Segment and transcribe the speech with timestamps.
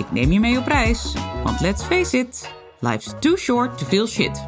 [0.00, 1.14] Ik neem je mee op reis,
[1.44, 4.46] want let's face it, life's too short to feel shit.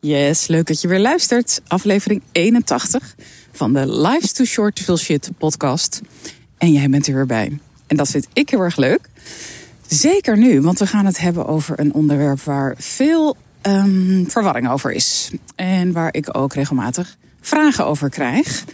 [0.00, 1.60] Yes, leuk dat je weer luistert.
[1.66, 3.14] Aflevering 81
[3.52, 6.00] van de Life's Too Short to Feel Shit podcast.
[6.58, 7.58] En jij bent er weer bij.
[7.86, 9.08] En dat vind ik heel erg leuk.
[9.86, 14.92] Zeker nu, want we gaan het hebben over een onderwerp waar veel um, verwarring over
[14.92, 15.30] is.
[15.54, 18.64] En waar ik ook regelmatig vragen over krijg.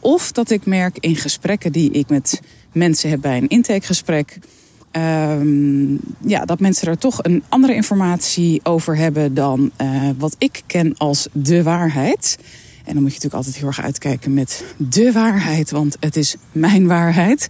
[0.00, 2.40] Of dat ik merk in gesprekken die ik met
[2.72, 4.38] mensen heb bij een intakegesprek.
[4.92, 10.62] Um, ja, dat mensen er toch een andere informatie over hebben dan uh, wat ik
[10.66, 12.38] ken als de waarheid.
[12.84, 16.36] En dan moet je natuurlijk altijd heel erg uitkijken met de waarheid, want het is
[16.52, 17.48] mijn waarheid.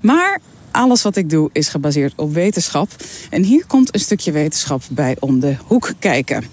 [0.00, 0.40] Maar
[0.70, 2.90] alles wat ik doe is gebaseerd op wetenschap.
[3.30, 6.44] En hier komt een stukje wetenschap bij om de hoek kijken.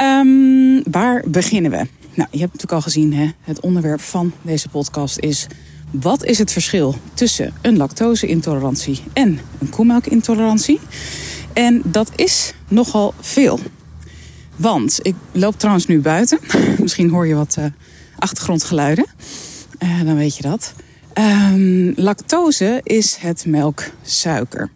[0.00, 1.86] Um, waar beginnen we?
[2.14, 5.46] Nou, je hebt natuurlijk al gezien, hè, het onderwerp van deze podcast is...
[5.90, 10.80] wat is het verschil tussen een lactose-intolerantie en een koemelkintolerantie?
[11.52, 13.58] En dat is nogal veel.
[14.56, 16.38] Want ik loop trouwens nu buiten.
[16.82, 17.64] Misschien hoor je wat uh,
[18.18, 19.06] achtergrondgeluiden.
[19.78, 20.74] Uh, dan weet je dat.
[21.52, 24.70] Um, lactose is het melksuiker.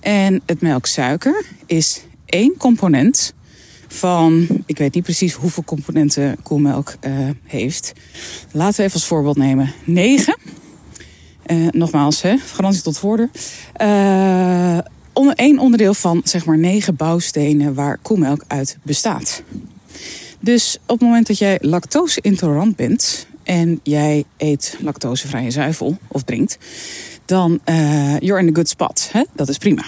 [0.00, 3.32] En het melksuiker is één component
[3.88, 7.92] van, ik weet niet precies hoeveel componenten koelmelk uh, heeft.
[8.52, 9.72] Laten we even als voorbeeld nemen.
[9.84, 10.36] 9.
[11.46, 13.30] Uh, nogmaals, hè, garantie tot voordeur.
[13.82, 14.78] Uh,
[15.12, 19.42] onder, één onderdeel van zeg maar negen bouwstenen waar koelmelk uit bestaat.
[20.40, 26.58] Dus op het moment dat jij lactose-intolerant bent en jij eet lactosevrije zuivel of drinkt,
[27.24, 27.60] dan
[28.20, 29.08] you're in a good spot.
[29.12, 29.22] Hè?
[29.34, 29.84] Dat is prima.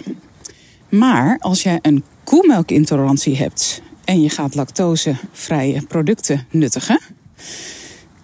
[0.88, 7.00] Maar als jij een koelmelkintolerantie hebt en je gaat lactosevrije producten nuttigen,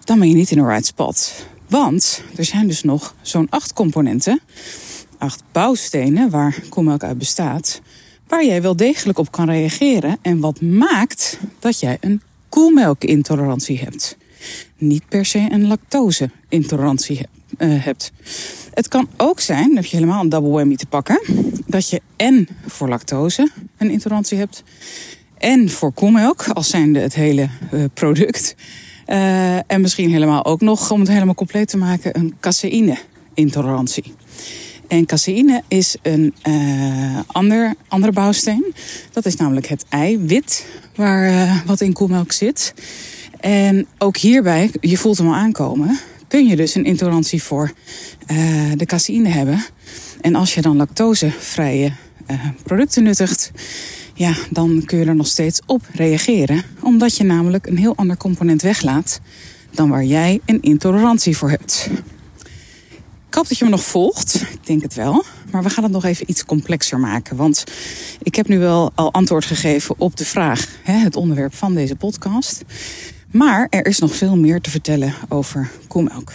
[0.03, 1.45] dan ben je niet in de right spot.
[1.67, 4.39] Want er zijn dus nog zo'n acht componenten,
[5.17, 7.81] acht bouwstenen waar koelmelk uit bestaat,
[8.27, 14.17] waar jij wel degelijk op kan reageren en wat maakt dat jij een koelmelkintolerantie hebt.
[14.77, 17.25] Niet per se een lactose-intolerantie
[17.57, 18.11] uh, hebt.
[18.73, 21.21] Het kan ook zijn, heb je helemaal een double whammy te pakken,
[21.65, 24.63] dat je en voor lactose een intolerantie hebt
[25.37, 28.55] en voor koemelk, als zijnde het hele uh, product.
[29.07, 34.13] Uh, en misschien helemaal ook nog, om het helemaal compleet te maken, een caseïne-intolerantie.
[34.87, 38.73] En caseïne is een uh, ander, andere bouwsteen.
[39.11, 42.73] Dat is namelijk het eiwit waar, wat in koemelk zit.
[43.39, 47.73] En ook hierbij, je voelt hem al aankomen, kun je dus een intolerantie voor
[48.75, 49.63] de caseïne hebben.
[50.21, 51.91] En als je dan lactosevrije
[52.63, 53.51] producten nuttigt,
[54.17, 56.63] ja, dan kun je er nog steeds op reageren.
[56.79, 59.19] Omdat je namelijk een heel ander component weglaat
[59.71, 61.89] dan waar jij een intolerantie voor hebt.
[63.27, 64.35] Ik hoop dat je me nog volgt.
[64.35, 65.23] Ik denk het wel.
[65.51, 67.35] Maar we gaan het nog even iets complexer maken.
[67.35, 67.63] Want
[68.21, 71.95] ik heb nu wel al antwoord gegeven op de vraag, hè, het onderwerp van deze
[71.95, 72.63] podcast.
[73.31, 76.31] Maar er is nog veel meer te vertellen over koemelk.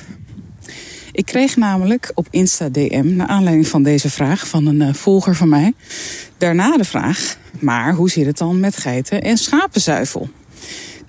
[1.13, 5.35] Ik kreeg namelijk op Insta DM, naar aanleiding van deze vraag van een uh, volger
[5.35, 5.73] van mij,
[6.39, 10.29] daarna de vraag: maar hoe zit het dan met geiten en schapenzuivel?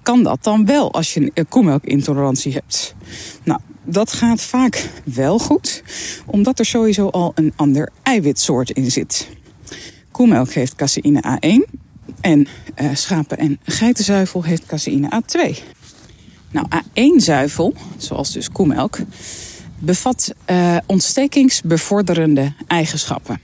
[0.02, 2.96] Kan dat dan wel als je een koemelkintolerantie hebt?
[3.44, 5.84] Nou, dat gaat vaak wel goed,
[6.26, 9.28] omdat er sowieso al een ander eiwitsoort in zit.
[10.12, 11.80] Koemelk heeft caseïne A1
[12.22, 12.48] en
[12.82, 15.58] uh, schapen- en geitenzuivel heeft caseïne A2.
[16.52, 18.98] Nou, A1-zuivel, zoals dus koemelk,
[19.86, 23.40] bevat uh, ontstekingsbevorderende eigenschappen.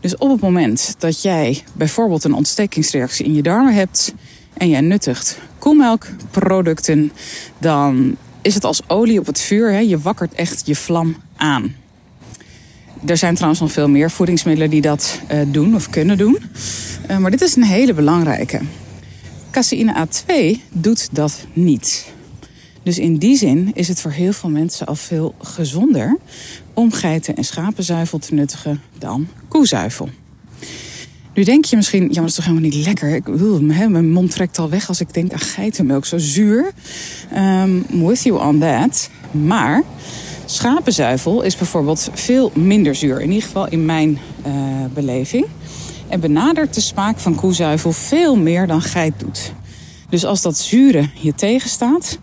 [0.00, 4.14] Dus op het moment dat jij bijvoorbeeld een ontstekingsreactie in je darmen hebt
[4.54, 7.12] en jij nuttigt koemelkproducten,
[7.58, 9.72] dan is het als olie op het vuur.
[9.72, 9.78] Hè?
[9.78, 11.74] Je wakkert echt je vlam aan.
[13.06, 16.38] Er zijn trouwens nog veel meer voedingsmiddelen die dat uh, doen of kunnen doen.
[17.10, 18.60] Uh, maar dit is een hele belangrijke.
[19.50, 20.32] Caseïne A2
[20.72, 22.16] doet dat niet.
[22.88, 26.16] Dus in die zin is het voor heel veel mensen al veel gezonder
[26.74, 30.08] om geiten- en schapenzuivel te nuttigen dan koezuivel.
[31.34, 33.14] Nu denk je misschien, ja, maar dat is toch helemaal niet lekker.
[33.14, 36.72] Ik, uh, mijn mond trekt al weg als ik denk aan geitenmelk, zo zuur.
[37.36, 39.10] Um, with you on that.
[39.30, 39.82] Maar
[40.44, 43.20] schapenzuivel is bijvoorbeeld veel minder zuur.
[43.20, 44.52] In ieder geval in mijn uh,
[44.94, 45.46] beleving.
[46.08, 49.52] en benadert de smaak van koezuivel veel meer dan geit doet.
[50.08, 52.18] Dus als dat zure je tegenstaat,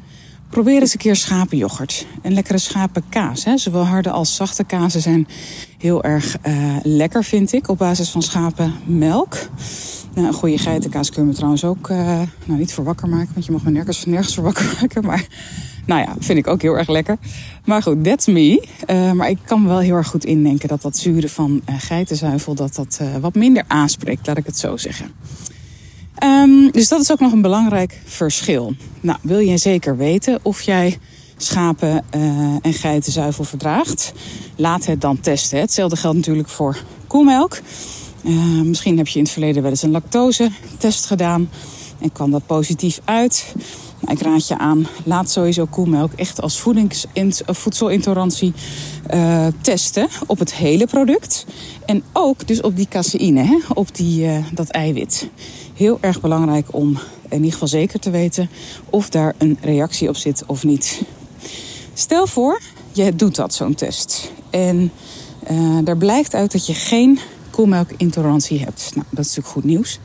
[0.50, 2.06] probeer eens een keer schapenyoghurt.
[2.21, 3.45] En lekkere schapenkaas.
[3.45, 3.57] Hè.
[3.57, 5.27] Zowel harde als zachte kazen zijn
[5.77, 9.38] heel erg uh, lekker, vind ik, op basis van schapenmelk.
[10.13, 13.45] Nou, goede geitenkaas kun je me trouwens ook uh, nou, niet voor wakker maken, want
[13.45, 15.06] je mag me nergens, nergens voor wakker maken.
[15.06, 15.27] Maar
[15.86, 17.18] nou ja, vind ik ook heel erg lekker.
[17.65, 18.68] Maar goed, that's me.
[18.88, 22.56] Uh, maar ik kan me wel heel erg goed indenken dat dat zure van geitenzuivel
[22.56, 25.12] dat dat wat minder aanspreekt, laat ik het zo zeggen.
[26.23, 28.73] Um, dus dat is ook nog een belangrijk verschil.
[29.01, 30.97] Nou, wil je zeker weten of jij
[31.38, 32.03] schapen
[32.62, 34.13] en geitenzuivel verdraagt?
[34.56, 35.59] Laat het dan testen.
[35.59, 36.77] Hetzelfde geldt natuurlijk voor
[37.07, 37.59] koemelk.
[38.63, 41.50] misschien heb je in het verleden wel eens een lactose-test gedaan
[42.00, 43.53] en kwam dat positief uit.
[44.07, 46.59] Ik raad je aan, laat sowieso koemelk echt als
[47.45, 48.53] voedselintolerantie
[49.13, 51.45] uh, testen op het hele product.
[51.85, 55.29] En ook dus op die caseïne, hè, op die, dat eiwit.
[55.75, 56.98] Heel erg belangrijk om
[57.30, 58.50] in ieder geval zeker te weten
[58.89, 61.01] of daar een reactie op zit of niet.
[61.94, 62.62] Stel voor,
[62.92, 64.31] je doet dat, zo'n test.
[64.50, 64.92] En
[65.51, 67.19] uh, daar blijkt uit dat je geen
[67.50, 68.92] koemelkintolerantie hebt.
[68.95, 70.00] Nou, dat is natuurlijk goed nieuws.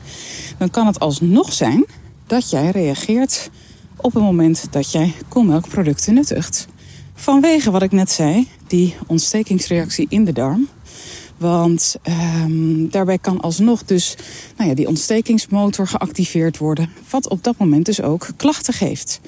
[0.57, 1.85] Dan kan het alsnog zijn
[2.27, 3.49] dat jij reageert
[3.95, 6.67] op het moment dat jij koelmelkproducten nuttigt.
[7.13, 10.67] Vanwege wat ik net zei, die ontstekingsreactie in de darm.
[11.41, 11.95] Want
[12.43, 14.15] um, daarbij kan alsnog dus
[14.57, 16.89] nou ja, die ontstekingsmotor geactiveerd worden.
[17.09, 19.19] Wat op dat moment dus ook klachten geeft.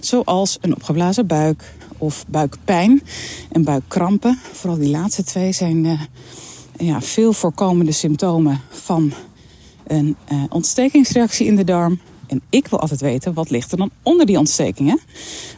[0.00, 3.02] Zoals een opgeblazen buik of buikpijn
[3.50, 4.38] en buikkrampen.
[4.52, 6.00] Vooral die laatste twee zijn uh,
[6.76, 9.12] ja, veel voorkomende symptomen van
[9.86, 12.00] een uh, ontstekingsreactie in de darm.
[12.32, 15.00] En ik wil altijd weten, wat ligt er dan onder die ontstekingen?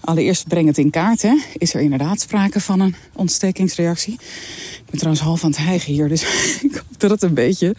[0.00, 1.22] Allereerst breng het in kaart.
[1.22, 1.34] Hè.
[1.52, 4.12] Is er inderdaad sprake van een ontstekingsreactie?
[4.12, 6.22] Ik ben trouwens half aan het hijgen hier, dus
[6.68, 7.74] ik hoop dat het een beetje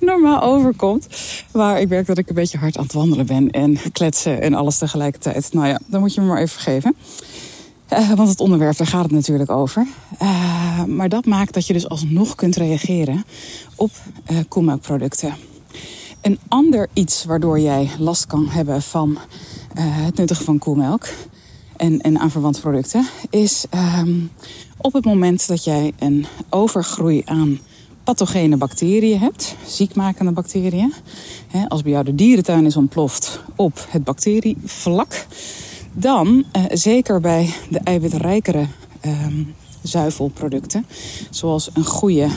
[0.00, 1.06] normaal overkomt.
[1.52, 4.54] Maar ik merk dat ik een beetje hard aan het wandelen ben en kletsen en
[4.54, 5.52] alles tegelijkertijd.
[5.52, 6.96] Nou ja, dan moet je me maar even vergeven.
[7.92, 9.86] Uh, want het onderwerp, daar gaat het natuurlijk over.
[10.22, 13.24] Uh, maar dat maakt dat je dus alsnog kunt reageren
[13.76, 13.90] op
[14.30, 14.38] uh.
[16.24, 19.16] Een ander iets waardoor jij last kan hebben van uh,
[19.76, 21.08] het nuttigen van koelmelk
[21.76, 23.64] en, en aanverwante producten, is
[23.98, 24.30] um,
[24.76, 27.58] op het moment dat jij een overgroei aan
[28.04, 30.92] pathogene bacteriën hebt, ziekmakende bacteriën.
[31.68, 35.26] Als bij jou de dierentuin is ontploft op het bacterievlak,
[35.92, 38.66] dan uh, zeker bij de eiwitrijkere
[39.06, 40.86] um, zuivelproducten,
[41.30, 42.28] zoals een goede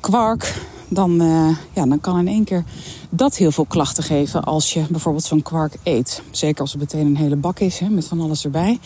[0.00, 0.54] kwark,
[0.90, 2.64] dan, uh, ja, dan kan in één keer
[3.10, 6.22] dat heel veel klachten geven als je bijvoorbeeld zo'n kwark eet.
[6.30, 8.78] Zeker als het meteen een hele bak is, hè, met van alles erbij.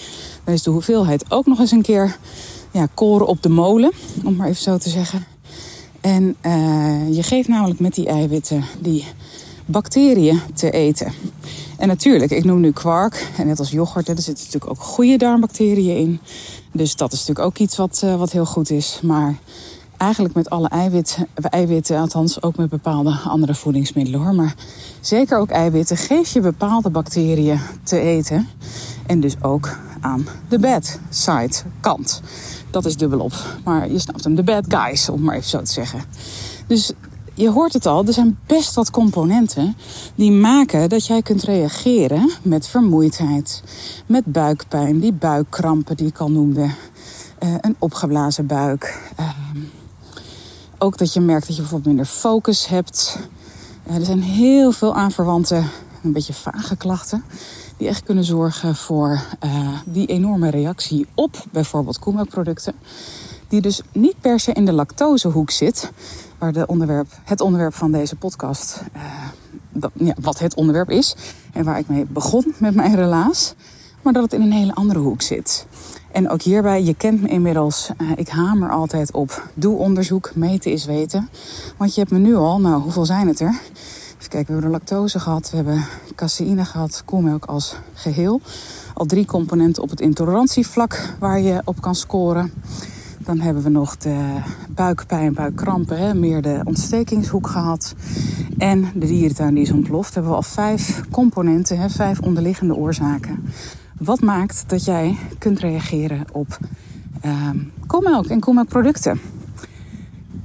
[0.45, 2.17] Dan is de hoeveelheid ook nog eens een keer
[2.71, 3.93] ja, koren op de molen,
[4.25, 5.27] om maar even zo te zeggen.
[6.01, 9.05] En uh, je geeft namelijk met die eiwitten die
[9.67, 11.13] bacteriën te eten.
[11.79, 13.29] En natuurlijk, ik noem nu kwark.
[13.37, 16.21] En net als yoghurt, er zitten natuurlijk ook goede darmbacteriën in.
[16.73, 18.99] Dus dat is natuurlijk ook iets wat, uh, wat heel goed is.
[19.03, 19.39] Maar
[20.05, 24.35] eigenlijk met alle eiwitten, eiwitten, althans ook met bepaalde andere voedingsmiddelen hoor.
[24.35, 24.55] Maar
[25.01, 28.49] zeker ook eiwitten, geef je bepaalde bacteriën te eten.
[29.07, 32.23] En dus ook aan de bad side kant.
[32.71, 33.33] Dat is dubbelop.
[33.65, 36.01] Maar je snapt hem, de bad guys, om maar even zo te zeggen.
[36.67, 36.93] Dus
[37.35, 39.77] je hoort het al, er zijn best wat componenten
[40.15, 43.63] die maken dat jij kunt reageren met vermoeidheid,
[44.07, 49.13] met buikpijn, die buikkrampen die ik al noemde, uh, een opgeblazen buik.
[50.79, 53.19] Ook dat je merkt dat je bijvoorbeeld minder focus hebt.
[53.89, 55.63] Uh, er zijn heel veel aanverwante,
[56.03, 57.25] een beetje vage klachten.
[57.77, 62.75] Die echt kunnen zorgen voor uh, die enorme reactie op bijvoorbeeld koemelkproducten.
[63.49, 65.91] Die dus niet per se in de lactosehoek zit.
[66.39, 68.83] Waar de onderwerp, het onderwerp van deze podcast,
[69.95, 71.17] ja, wat het onderwerp is.
[71.53, 73.55] En waar ik mee begon met mijn relaas.
[74.03, 75.67] Maar dat het in een hele andere hoek zit.
[76.15, 80.73] En ook hierbij, je kent me inmiddels, uh, ik hamer altijd op doe onderzoek, meten
[80.73, 81.29] is weten.
[81.77, 83.61] Want je hebt me nu al, nou hoeveel zijn het er?
[84.19, 88.41] Even kijken, we hebben lactose gehad, we hebben caseïne gehad, koelmelk als geheel.
[88.95, 92.53] Al drie componenten op het intolerantievlak waar je op kan scoren.
[93.19, 97.95] Dan hebben we nog de buikpijn, buikkrampen, hè, meer de ontstekingshoek gehad.
[98.59, 100.15] En de dierentuin die is ontploft.
[100.15, 103.45] Hebben we al vijf componenten, hè, vijf onderliggende oorzaken.
[103.99, 106.59] Wat maakt dat jij kunt reageren op
[107.25, 109.21] um, koelmelk en koelmelkproducten?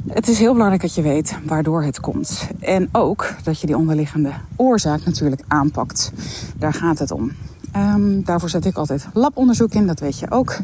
[0.07, 2.47] Het is heel belangrijk dat je weet waardoor het komt.
[2.59, 6.11] En ook dat je die onderliggende oorzaak natuurlijk aanpakt.
[6.57, 7.31] Daar gaat het om.
[7.71, 10.57] Ehm, daarvoor zet ik altijd labonderzoek in, dat weet je ook.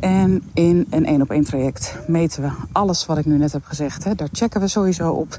[0.00, 3.64] En in een één op één traject meten we alles wat ik nu net heb
[3.64, 4.04] gezegd.
[4.04, 4.14] Hè.
[4.14, 5.38] Daar checken we sowieso op.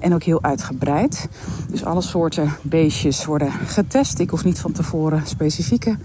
[0.00, 1.28] En ook heel uitgebreid.
[1.70, 4.18] Dus alle soorten beestjes worden getest.
[4.18, 5.96] Ik hoef niet van tevoren specifieke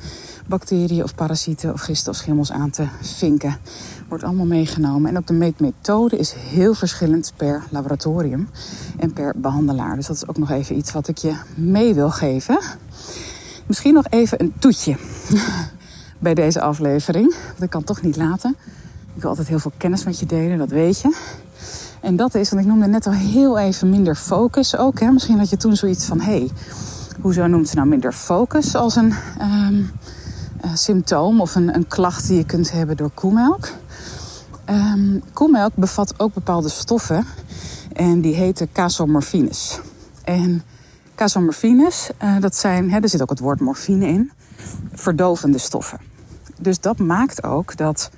[0.47, 3.57] bacteriën of parasieten of gisten of schimmels aan te vinken.
[4.07, 5.09] Wordt allemaal meegenomen.
[5.09, 8.49] En ook de meetmethode is heel verschillend per laboratorium
[8.99, 9.95] en per behandelaar.
[9.95, 12.59] Dus dat is ook nog even iets wat ik je mee wil geven.
[13.67, 14.95] Misschien nog even een toetje
[16.19, 17.35] bij deze aflevering.
[17.47, 18.55] Want ik kan toch niet laten.
[19.15, 21.15] Ik wil altijd heel veel kennis met je delen, dat weet je.
[22.01, 24.99] En dat is, want ik noemde net al heel even minder focus ook.
[24.99, 25.11] Hè?
[25.11, 26.49] Misschien had je toen zoiets van, hé, hey,
[27.21, 29.91] hoezo noemt ze nou minder focus als een um,
[30.73, 33.69] symptoom of een, een, klacht die je kunt hebben door koemelk?
[34.69, 37.25] Um, koemelk bevat ook bepaalde stoffen
[37.93, 39.79] en die heten casomorfines.
[40.23, 40.63] En
[41.17, 44.31] casomorfines, uh, dat zijn, hè, er zit ook het woord morfine in,
[44.93, 45.99] verdovende stoffen.
[46.59, 48.09] Dus dat maakt ook dat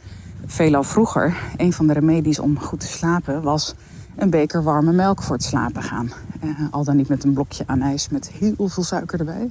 [0.46, 3.76] veelal vroeger een van de remedies om goed te slapen was
[4.16, 6.12] een beker warme melk voor het slapen gaan.
[6.44, 9.50] Uh, al dan niet met een blokje anijs met heel veel suiker erbij.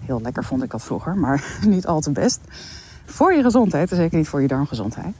[0.00, 2.40] Heel lekker vond ik dat vroeger, maar niet al te best.
[3.04, 5.14] Voor je gezondheid, en zeker niet voor je darmgezondheid.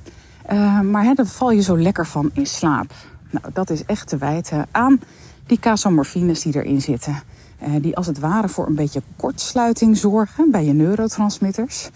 [0.53, 2.93] Uh, maar hè, daar val je zo lekker van in slaap.
[3.31, 5.01] Nou, dat is echt te wijten aan
[5.47, 7.23] die casomorfines die erin zitten.
[7.63, 11.91] Uh, die als het ware voor een beetje kortsluiting zorgen bij je neurotransmitters.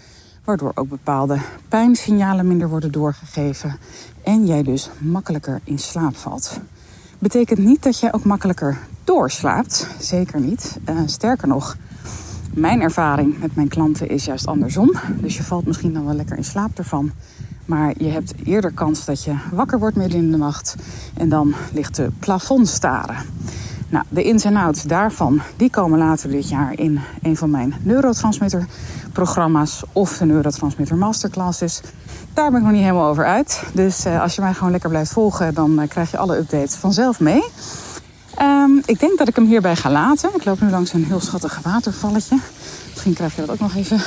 [0.44, 1.38] Waardoor ook bepaalde
[1.68, 3.76] pijnsignalen minder worden doorgegeven.
[4.22, 6.60] En jij dus makkelijker in slaap valt.
[7.18, 9.86] Betekent niet dat jij ook makkelijker doorslaapt.
[9.98, 10.78] Zeker niet.
[10.88, 11.76] Uh, sterker nog,
[12.54, 14.92] mijn ervaring met mijn klanten is juist andersom.
[15.20, 17.12] Dus je valt misschien dan wel lekker in slaap ervan.
[17.64, 20.74] Maar je hebt eerder kans dat je wakker wordt midden in de nacht
[21.16, 23.16] en dan ligt de plafond staren.
[23.90, 27.74] Nou, de ins en outs daarvan, die komen later dit jaar in een van mijn
[27.82, 31.80] neurotransmitterprogramma's of de neurotransmitter masterclasses.
[32.34, 33.62] Daar ben ik nog niet helemaal over uit.
[33.72, 36.74] Dus uh, als je mij gewoon lekker blijft volgen, dan uh, krijg je alle updates
[36.74, 37.42] vanzelf mee.
[38.40, 40.30] Um, ik denk dat ik hem hierbij ga laten.
[40.34, 42.38] Ik loop nu langs een heel schattig watervalletje.
[42.90, 44.00] Misschien krijg je dat ook nog even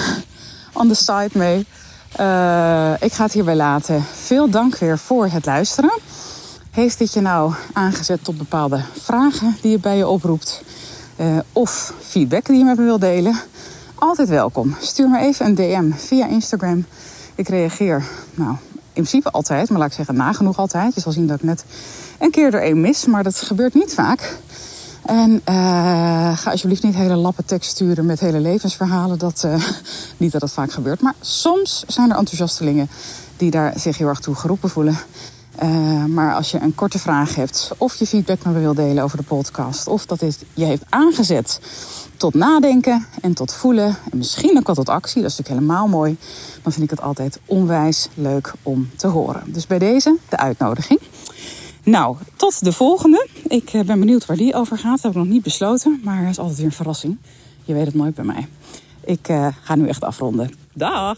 [0.74, 1.68] on the side mee.
[2.20, 4.04] Uh, ik ga het hierbij laten.
[4.14, 5.92] Veel dank weer voor het luisteren.
[6.74, 10.64] Heeft dit je nou aangezet tot bepaalde vragen die je bij je oproept?
[11.20, 13.40] Uh, of feedback die je met me wilt delen?
[13.96, 14.76] Altijd welkom.
[14.80, 16.86] Stuur me even een DM via Instagram.
[17.36, 18.04] Ik reageer,
[18.34, 20.96] nou, in principe altijd, maar laat ik zeggen nagenoeg altijd.
[20.96, 21.66] Je zal zien dat ik net
[22.20, 24.38] een keer er één mis, maar dat gebeurt niet vaak.
[25.06, 29.20] En uh, ga alsjeblieft niet hele lappen tekst sturen met hele levensverhalen.
[29.20, 29.66] Dat, uh,
[30.18, 31.02] niet dat dat vaak gebeurt.
[31.02, 32.90] Maar soms zijn er enthousiastelingen
[33.38, 34.98] die daar zich heel erg toe geroepen voelen.
[35.64, 39.04] Uh, maar als je een korte vraag hebt, of je feedback met me wil delen
[39.04, 41.60] over de podcast, of dat is, je heeft aangezet
[42.18, 45.88] tot nadenken en tot voelen, en misschien ook wel tot actie, dat is natuurlijk helemaal
[45.88, 46.18] mooi,
[46.62, 49.54] dan vind ik het altijd onwijs leuk om te horen.
[49.54, 51.00] Dus bij deze de uitnodiging.
[51.84, 53.28] Nou, tot de volgende.
[53.48, 54.92] Ik ben benieuwd waar die over gaat.
[54.92, 57.18] Dat heb ik nog niet besloten, maar het is altijd weer een verrassing.
[57.64, 58.48] Je weet het nooit bij mij.
[59.06, 60.52] Ik uh, ga nu echt afronden.
[60.74, 61.18] Dag!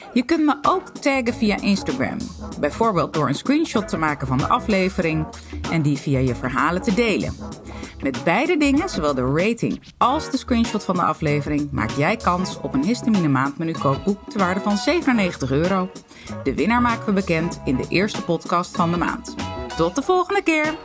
[0.13, 2.17] Je kunt me ook taggen via Instagram.
[2.59, 5.25] Bijvoorbeeld door een screenshot te maken van de aflevering
[5.71, 7.35] en die via je verhalen te delen.
[8.01, 12.59] Met beide dingen, zowel de rating als de screenshot van de aflevering, maak jij kans
[12.61, 15.89] op een histamine maandmenu kookboek te waarde van 97 euro.
[16.43, 19.35] De winnaar maken we bekend in de eerste podcast van de maand.
[19.77, 20.75] Tot de volgende keer!